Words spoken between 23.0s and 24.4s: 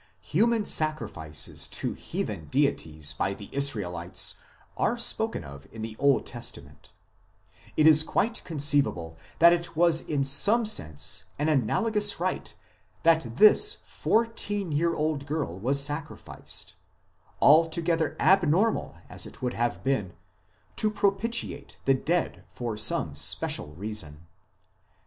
special reason.